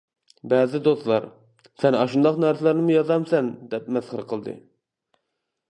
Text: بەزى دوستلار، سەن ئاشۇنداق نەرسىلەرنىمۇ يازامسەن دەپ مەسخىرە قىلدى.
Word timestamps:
بەزى 0.51 0.79
دوستلار، 0.87 1.27
سەن 1.83 1.97
ئاشۇنداق 1.99 2.41
نەرسىلەرنىمۇ 2.45 2.97
يازامسەن 2.97 3.53
دەپ 3.75 3.95
مەسخىرە 3.99 4.27
قىلدى. 4.35 4.57